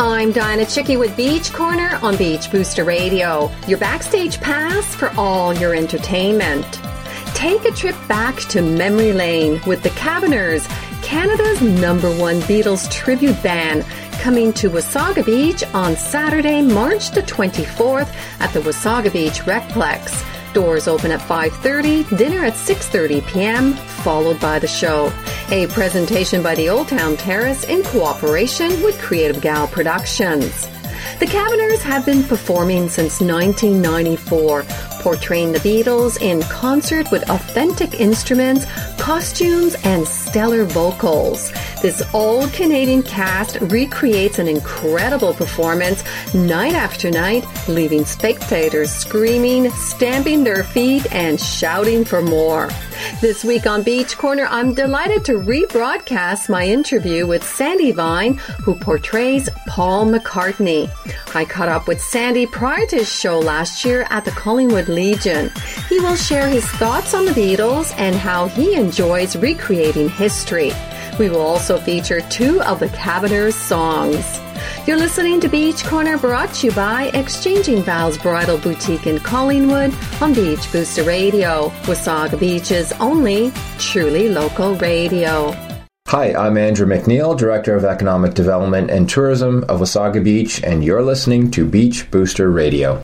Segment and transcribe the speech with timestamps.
[0.04, 5.54] I'm Dianna Chycki with Beach Corner on Beach Booster Radio, your backstage pass for all
[5.54, 6.66] your entertainment.
[7.34, 10.66] Take a trip back to memory lane with the Caverners,
[11.04, 13.84] Canada's number one Beatles tribute band,
[14.18, 20.28] coming to Wasaga Beach on Saturday, March the 24th at the Wasaga Beach Recplex.
[20.52, 25.12] Doors open at 5:30, dinner at 6:30 p.m., followed by the show.
[25.50, 30.68] A presentation by the Olde Town Terrace in cooperation with Creative Gal Productions.
[31.18, 34.64] The Caverners have been performing since 1994,
[35.02, 38.66] portraying the Beatles in concert with authentic instruments,
[38.98, 41.52] costumes, and stellar vocals.
[41.80, 46.02] This all Canadian cast recreates an incredible performance
[46.34, 52.68] night after night, leaving spectators screaming, stamping their feet, and shouting for more.
[53.22, 58.34] This week on Beach Corner, I'm delighted to rebroadcast my interview with Sandy Vine,
[58.64, 60.90] who portrays Paul McCartney.
[61.32, 65.52] I caught up with Sandy prior to his show last year at the Collingwood Legion.
[65.88, 70.72] He will share his thoughts on the Beatles and how he enjoys recreating history.
[71.16, 74.41] We will also feature two of the Caverners songs.
[74.86, 79.94] You're listening to Beach Corner brought to you by Exchanging Vows Bridal Boutique in Collingwood
[80.20, 85.52] on Beach Booster Radio, Wasaga Beach's only truly local radio.
[86.08, 91.02] Hi, I'm Andrew McNeil, Director of Economic Development and Tourism of Wasaga Beach, and you're
[91.02, 93.00] listening to Beach Booster Radio.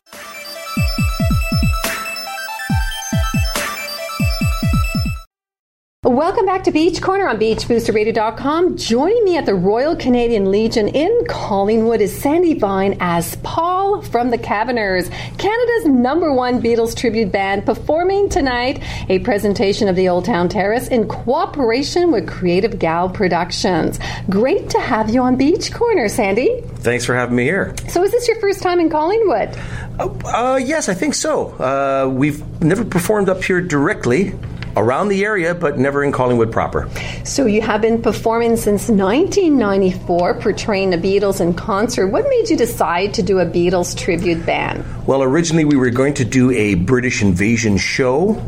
[6.08, 8.78] Welcome back to Beach Corner on BeachBoosterRadio.com.
[8.78, 14.30] Joining me at the Royal Canadian Legion in Collingwood is Sandy Vine as Paul from
[14.30, 20.24] the Caverners, Canada's number one Beatles tribute band, performing tonight a presentation of the Olde
[20.24, 24.00] Town Terrace in cooperation with Creative Gal Productions.
[24.30, 26.62] Great to have you on Beach Corner, Sandy.
[26.76, 27.74] Thanks for having me here.
[27.88, 29.54] So, is this your first time in Collingwood?
[29.98, 31.48] Uh, uh, yes, I think so.
[31.58, 34.32] Uh, we've never performed up here directly
[34.78, 36.88] around the area, but never in Collingwood proper.
[37.24, 42.08] So you have been performing since 1994, portraying the Beatles in concert.
[42.08, 44.84] What made you decide to do a Beatles tribute band?
[45.06, 48.40] Well, originally we were going to do a British invasion show,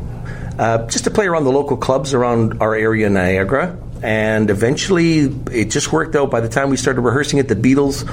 [0.58, 3.76] uh, just to play around the local clubs around our area, Niagara.
[4.02, 6.30] And eventually, it just worked out.
[6.30, 8.08] By the time we started rehearsing it, the Beatles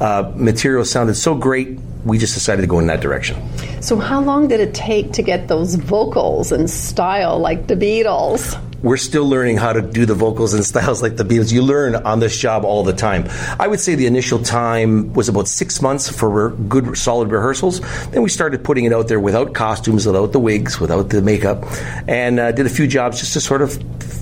[0.00, 3.36] uh, material sounded so great we just decided to go in that direction.
[3.82, 8.58] So, how long did it take to get those vocals and style like the Beatles?
[8.80, 11.52] We're still learning how to do the vocals and styles like the Beatles.
[11.52, 13.26] You learn on this job all the time.
[13.58, 17.80] I would say the initial time was about six months for good, solid rehearsals.
[18.10, 21.64] Then we started putting it out there without costumes, without the wigs, without the makeup,
[22.06, 23.72] and uh, did a few jobs just to sort of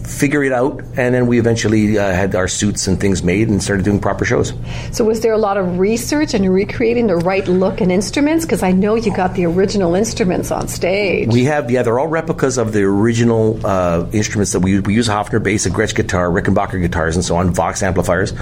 [0.07, 0.81] figure it out.
[0.97, 4.25] And then we eventually uh, had our suits and things made and started doing proper
[4.25, 4.55] shows.
[4.93, 8.45] So, was there a lot of research and recreating the right look and instruments?
[8.47, 11.29] Because I know you got the original instruments on stage.
[11.29, 14.81] We have, yeah, they're all replicas of the original uh, instruments that we.
[14.81, 18.33] We use Hofner bass, a Gretsch guitar, Rickenbacker guitars, and so on, Vox amplifiers.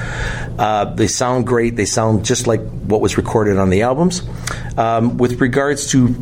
[0.59, 1.77] Uh, they sound great.
[1.77, 4.23] They sound just like what was recorded on the albums.
[4.77, 6.15] Um, with regards to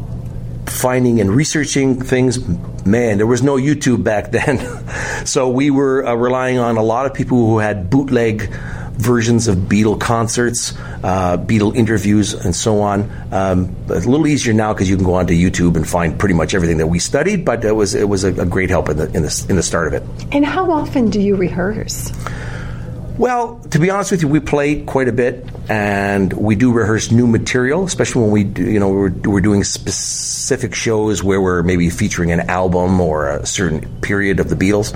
[0.66, 2.38] finding and researching things,
[2.86, 5.26] man, there was no YouTube back then.
[5.26, 8.52] so we were uh, relying on a lot of people who had bootleg
[8.92, 13.10] versions of Beatle concerts, uh, Beatle interviews, and so on.
[13.32, 16.54] Um, a little easier now because you can go onto YouTube and find pretty much
[16.54, 17.44] everything that we studied.
[17.44, 19.62] But it was it was a, a great help in the, in the in the
[19.62, 20.02] start of it.
[20.32, 22.12] And how often do you rehearse?
[23.18, 27.10] Well, to be honest with you, we play quite a bit, and we do rehearse
[27.10, 31.62] new material, especially when we, do, you know, we're, we're doing specific shows where we're
[31.62, 34.92] maybe featuring an album or a certain period of the Beatles.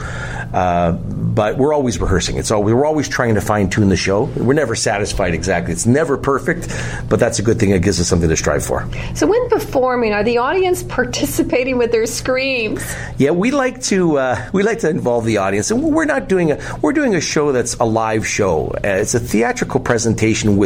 [0.53, 2.37] Uh, but we're always rehearsing.
[2.37, 4.25] It's all we're always trying to fine tune the show.
[4.25, 5.73] We're never satisfied exactly.
[5.73, 6.69] It's never perfect,
[7.09, 7.71] but that's a good thing.
[7.71, 8.89] It gives us something to strive for.
[9.15, 12.83] So, when performing, are the audience participating with their screams?
[13.19, 16.53] Yeah, we like to uh, we like to involve the audience, and we're not doing
[16.53, 18.69] a we're doing a show that's a live show.
[18.69, 20.66] Uh, it's a theatrical presentation with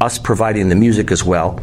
[0.00, 1.60] us providing the music as well.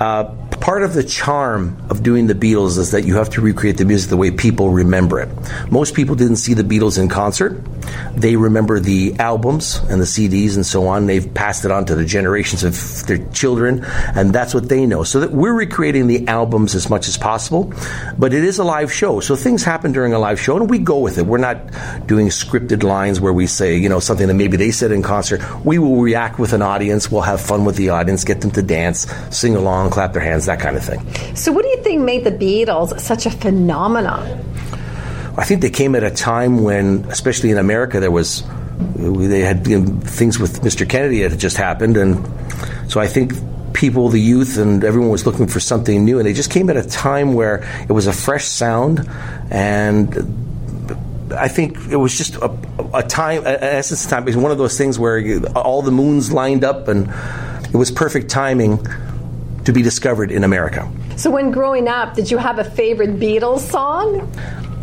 [0.00, 0.24] Uh,
[0.60, 3.84] part of the charm of doing the Beatles is that you have to recreate the
[3.84, 5.28] music the way people remember it.
[5.70, 7.62] Most people didn't see the Beatles in concert.
[8.14, 11.06] They remember the albums and the CDs and so on.
[11.06, 15.04] They've passed it on to the generations of their children, and that's what they know.
[15.04, 17.72] So that we're recreating the albums as much as possible,
[18.18, 19.20] but it is a live show.
[19.20, 21.26] So things happen during a live show, and we go with it.
[21.26, 21.58] We're not
[22.06, 25.42] doing scripted lines where we say, you know, something that maybe they said in concert.
[25.64, 27.10] We will react with an audience.
[27.10, 30.45] We'll have fun with the audience, get them to dance, sing along, clap their hands,
[30.46, 31.00] that kind of thing.
[31.34, 34.22] So, what do you think made the Beatles such a phenomenon?
[35.38, 38.42] I think they came at a time when, especially in America, there was
[38.96, 40.88] they had you know, things with Mr.
[40.88, 42.26] Kennedy that had just happened, and
[42.90, 43.32] so I think
[43.72, 46.76] people, the youth, and everyone was looking for something new, and they just came at
[46.76, 49.08] a time where it was a fresh sound,
[49.50, 52.50] and I think it was just a,
[52.94, 54.22] a time, an essence of time.
[54.22, 57.12] It was one of those things where you, all the moons lined up, and
[57.64, 58.78] it was perfect timing
[59.66, 60.90] to be discovered in America.
[61.16, 64.32] So, when growing up, did you have a favorite Beatles song?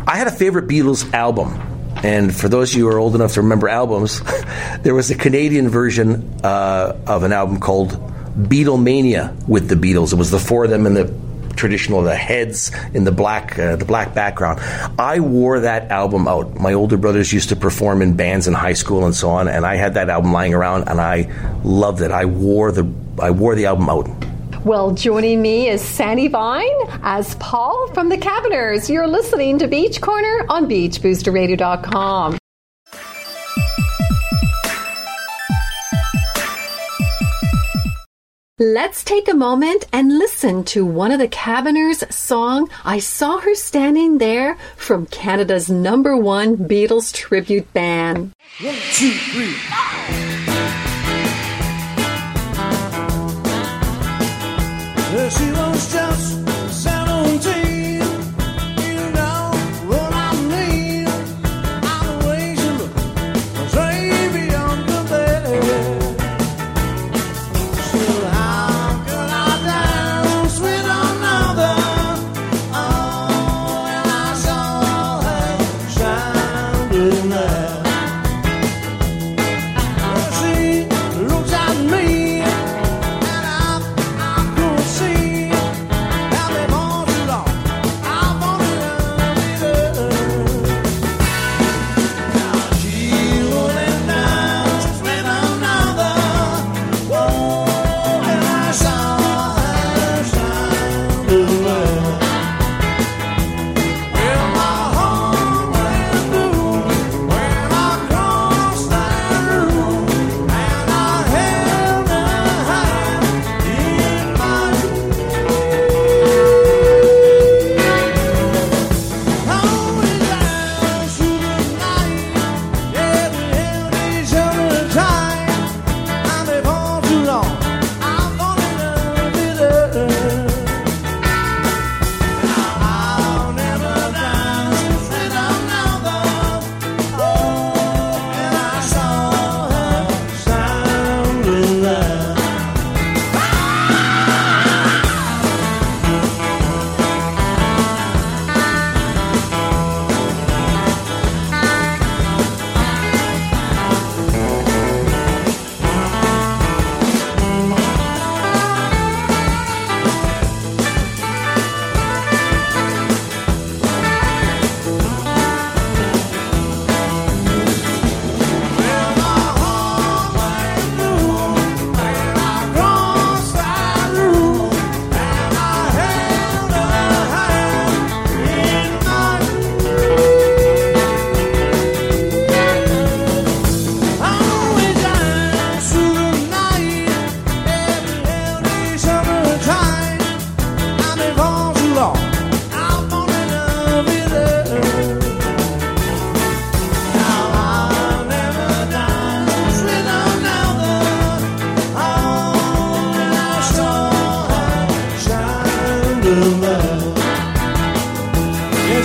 [0.06, 1.60] I had a favorite Beatles album.
[2.02, 4.20] And for those of you who are old enough to remember albums,
[4.82, 7.92] there was a Canadian version uh, of an album called
[8.36, 10.12] Beatlemania with the Beatles.
[10.12, 11.24] It was the four of them in the
[11.56, 14.60] traditional the heads in the black uh, the black background.
[14.98, 16.60] I wore that album out.
[16.60, 19.64] My older brothers used to perform in bands in high school and so on, and
[19.64, 21.32] I had that album lying around, and I
[21.62, 22.10] loved it.
[22.10, 24.33] I wore the I wore the album out.
[24.64, 26.64] Well, joining me is Sandy Vine
[27.02, 28.88] as Paul from the Caverners.
[28.88, 32.38] You're listening to Beach Corner on BeachBoosterRadio.com.
[38.58, 43.54] Let's take a moment and listen to one of the Caverners' song, I Saw Her
[43.54, 48.32] Standing There from Canada's number one Beatles tribute band.
[48.62, 50.23] One, two, three.
[55.14, 56.43] She was just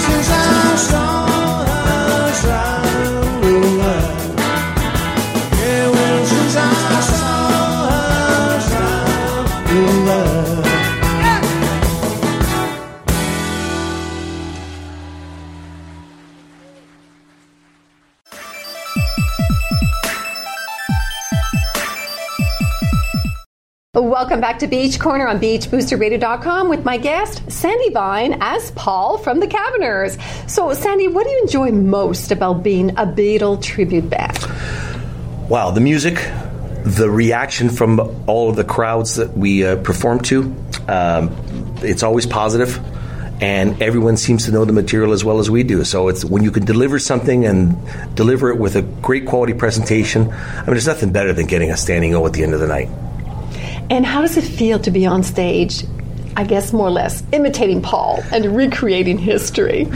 [0.10, 1.09] Yes, I saw
[24.00, 29.42] Welcome back to Beach Corner on BeachBoosterRadio.com with my guest, Sandy Vine, as Paul from
[29.42, 30.18] the Caverners.
[30.50, 34.38] So, Sandy, what do you enjoy most about being a Beatle tribute band?
[35.50, 36.16] Wow, the music,
[36.86, 40.44] the reaction from all of the crowds that we uh, perform to,
[40.88, 41.36] um,
[41.82, 42.80] it's always positive,
[43.42, 45.84] and everyone seems to know the material as well as we do.
[45.84, 47.76] So it's when you can deliver something and
[48.16, 50.32] deliver it with a great quality presentation.
[50.32, 52.68] I mean, there's nothing better than getting a standing O at the end of the
[52.68, 52.88] night.
[53.90, 55.84] And how does it feel to be on stage,
[56.36, 59.88] I guess more or less, imitating Paul and recreating history?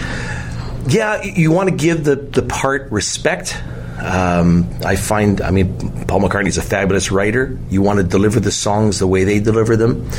[0.88, 3.62] Yeah, you want to give the, the part respect.
[4.02, 7.58] Um, I find, I mean, Paul McCartney's a fabulous writer.
[7.70, 10.10] You want to deliver the songs the way they deliver them.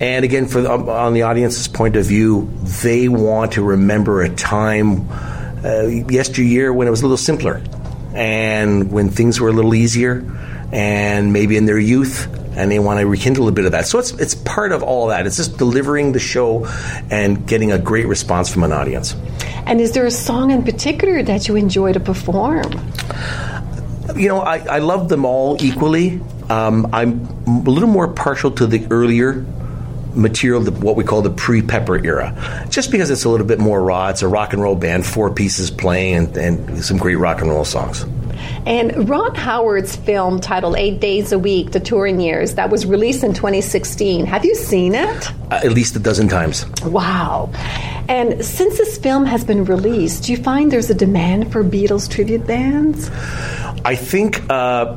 [0.00, 2.48] And again, for the, on the audience's point of view,
[2.82, 5.08] they want to remember a time
[5.64, 7.62] uh, yesteryear when it was a little simpler
[8.12, 10.24] and when things were a little easier
[10.70, 13.86] and maybe in their youth and they want to rekindle a bit of that.
[13.86, 15.26] So it's it's part of all that.
[15.26, 16.66] It's just delivering the show
[17.10, 19.16] and getting a great response from an audience.
[19.66, 22.72] And is there a song in particular that you enjoy to perform?
[24.16, 26.20] You know, I, I love them all equally.
[26.50, 29.44] Um, I'm a little more partial to the earlier
[30.14, 33.82] material, the, what we call the pre-Pepper era, just because it's a little bit more
[33.82, 34.08] raw.
[34.08, 37.50] It's a rock and roll band, four pieces playing, and, and some great rock and
[37.50, 38.04] roll songs.
[38.66, 43.24] And Ron Howard's film titled Eight Days a Week, The Touring Years, that was released
[43.24, 44.26] in 2016.
[44.26, 45.32] Have you seen it?
[45.50, 46.66] Uh, at least a dozen times.
[46.82, 47.50] Wow.
[48.08, 52.10] And since this film has been released, do you find there's a demand for Beatles
[52.10, 53.10] tribute bands?
[53.84, 54.96] I think uh,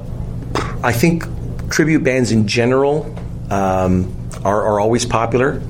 [0.83, 1.23] I think
[1.69, 3.13] tribute bands in general
[3.49, 4.13] um,
[4.43, 5.61] are, are always popular.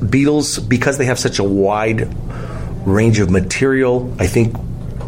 [0.00, 2.08] Beatles, because they have such a wide
[2.86, 4.56] range of material, I think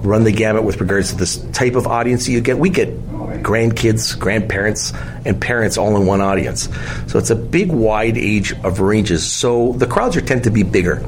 [0.03, 2.59] run the gamut with regards to this type of audience you get.
[2.59, 2.89] We get
[3.43, 4.93] grandkids, grandparents,
[5.25, 6.69] and parents all in one audience.
[7.09, 9.31] So it's a big, wide age of ranges.
[9.31, 11.07] So the crowds are tend to be bigger.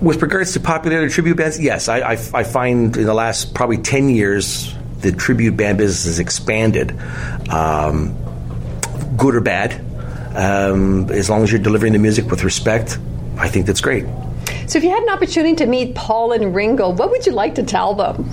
[0.00, 3.54] With regards to popularity of tribute bands, yes, I, I, I find in the last
[3.54, 6.98] probably 10 years, the tribute band business has expanded,
[7.50, 8.14] um,
[9.16, 9.80] good or bad.
[10.36, 12.98] Um, as long as you're delivering the music with respect,
[13.38, 14.04] I think that's great.
[14.74, 17.54] So, if you had an opportunity to meet Paul and Ringo, what would you like
[17.54, 18.28] to tell them?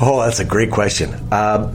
[0.00, 1.12] Oh, that's a great question.
[1.30, 1.70] Uh,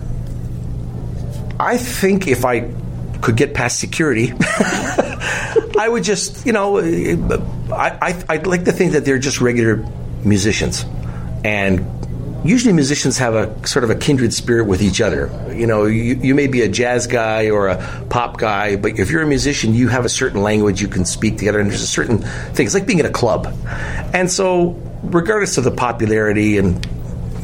[1.59, 2.73] I think if I
[3.21, 8.93] could get past security, I would just, you know, I, I, I'd like to think
[8.93, 9.85] that they're just regular
[10.25, 10.83] musicians.
[11.43, 11.85] And
[12.43, 15.29] usually musicians have a sort of a kindred spirit with each other.
[15.53, 19.11] You know, you, you may be a jazz guy or a pop guy, but if
[19.11, 21.87] you're a musician, you have a certain language you can speak together, and there's a
[21.87, 22.65] certain thing.
[22.65, 23.53] It's like being in a club.
[24.13, 26.85] And so, regardless of the popularity and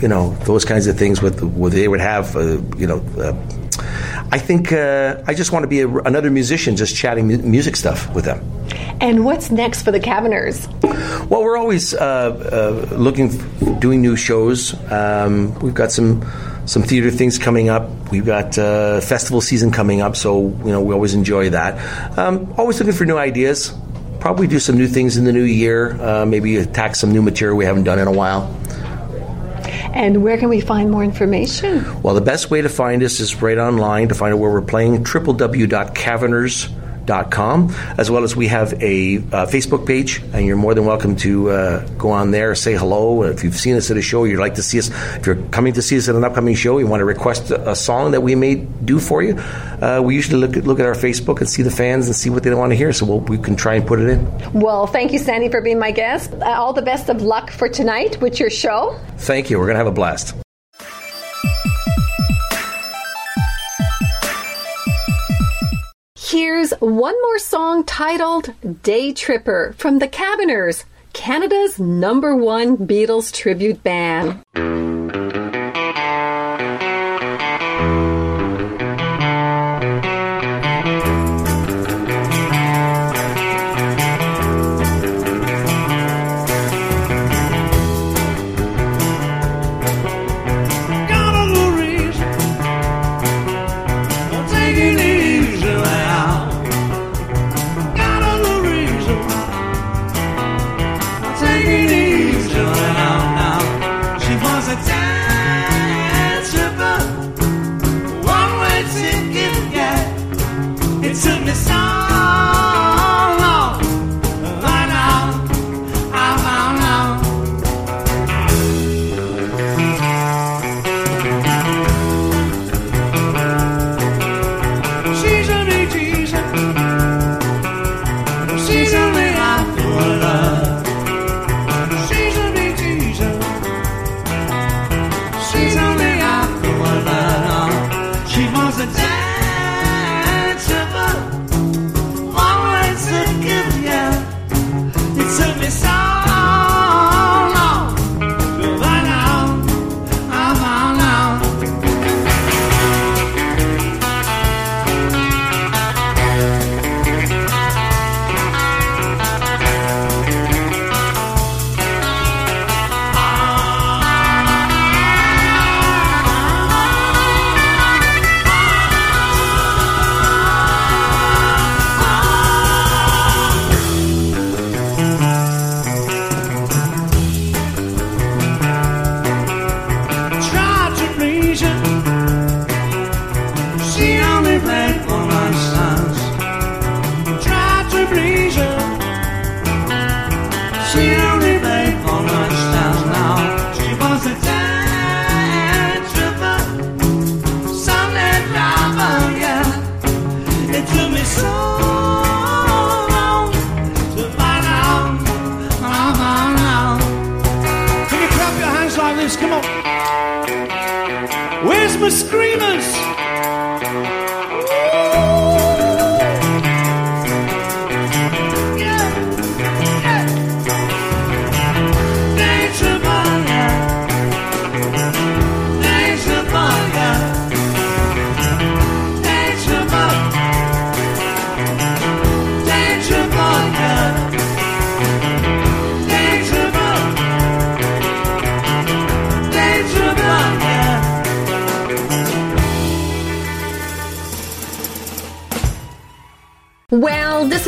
[0.02, 3.00] you know those kinds of things, with what they would have, uh, you know.
[3.18, 3.34] Uh,
[4.32, 7.75] I think uh, I just want to be a, another musician, just chatting mu- music
[7.75, 8.41] stuff with them.
[9.00, 10.67] And what's next for the Caverners?
[11.29, 13.29] Well, we're always uh, uh, looking,
[13.79, 14.74] doing new shows.
[14.91, 16.24] Um, we've got some
[16.65, 17.89] some theater things coming up.
[18.12, 22.17] We've got uh, festival season coming up, so you know we always enjoy that.
[22.17, 23.74] Um, always looking for new ideas.
[24.20, 26.01] Probably do some new things in the new year.
[26.01, 28.51] Uh, maybe attack some new material we haven't done in a while.
[29.96, 31.84] And where can we find more information?
[32.04, 34.62] Well, the best way to find us is right online to find out where we're
[34.62, 40.86] playing www.caverners.com, as well as we have a uh, Facebook page, and you're more than
[40.86, 43.24] welcome to uh, go on there, say hello.
[43.24, 45.74] If you've seen us at a show, you'd like to see us, if you're coming
[45.74, 48.22] to see us at an upcoming show, you want to request a, a song that
[48.22, 51.50] we may do for you, uh, we usually look at, look at our Facebook and
[51.50, 53.76] see the fans and see what they want to hear, so we'll, we can try
[53.76, 54.52] and put it in.
[54.54, 56.34] Well, thank you, Sandy, for being my guest.
[56.34, 59.00] Uh, all the best of luck for tonight with your show.
[59.18, 59.58] Thank you.
[59.58, 60.45] We're going to have a blast.
[66.36, 73.82] Here's one more song titled Day Tripper from the Caverners, Canada's number one Beatles tribute
[73.84, 74.44] band.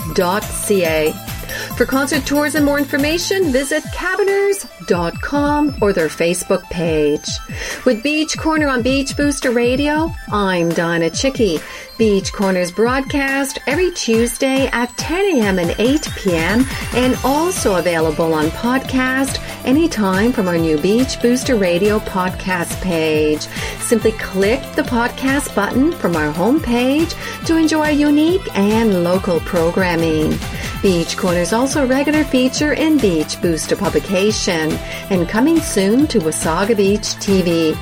[0.00, 1.12] oldtownterrace.eventbrite.ca.
[1.76, 7.28] For concert tours and more information, visit caverners.com or their Facebook page.
[7.84, 11.60] With Beach Corner on Beach Booster Radio, I'm Donna Chycki.
[11.98, 15.58] Beach Corners broadcast every Tuesday at 10 a.m.
[15.58, 16.64] and 8 p.m.
[16.94, 23.42] and also available on podcast anytime from our new Beach Booster Radio podcast page.
[23.80, 27.14] Simply click the podcast button from our homepage
[27.46, 30.38] to enjoy unique and local programming.
[30.82, 34.72] Beach Corner is also a regular feature in Beach Booster publication
[35.10, 37.76] and coming soon to Wasaga Beach TV.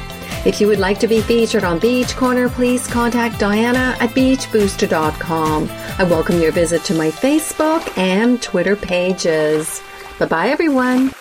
[0.45, 5.69] If you would like to be featured on Beach Corner, please contact Dianna at beachbooster.com.
[5.99, 9.83] I welcome your visit to my Facebook and Twitter pages.
[10.19, 11.12] Bye bye, everyone.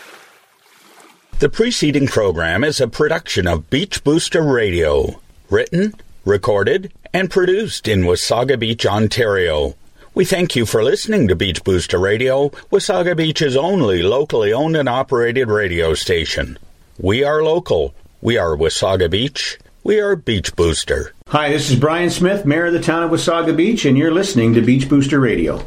[1.39, 5.21] The preceding program is a production of Beach Booster Radio,
[5.51, 5.93] written,
[6.25, 9.75] recorded, and produced in Wasaga Beach, Ontario.
[10.15, 14.89] We thank you for listening to Beach Booster Radio, Wasaga Beach's only locally owned and
[14.89, 16.57] operated radio station.
[16.97, 17.93] We are local.
[18.19, 19.59] We are Wasaga Beach.
[19.83, 21.13] We are Beach Booster.
[21.27, 24.55] Hi, this is Brian Smith, Mayor of the town of Wasaga Beach, and you're listening
[24.55, 25.63] to Beach Booster Radio.